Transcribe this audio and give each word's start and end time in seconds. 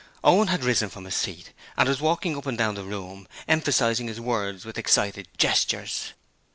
Owen 0.23 0.47
had 0.47 0.63
risen 0.63 0.89
from 0.89 1.05
his 1.05 1.13
seat 1.13 1.51
and 1.77 1.87
was 1.87 2.01
walking 2.01 2.35
up 2.35 2.47
and 2.47 2.57
down 2.57 2.73
the 2.73 2.83
room 2.83 3.27
emphasizing 3.47 4.07
his 4.07 4.19
words 4.19 4.65
with 4.65 4.79
excited 4.79 5.27
gestures. 5.37 6.13